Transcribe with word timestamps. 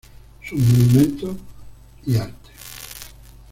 Sus 0.41 0.57
monumentos 0.57 1.37
y 2.07 2.17
artes. 2.17 2.49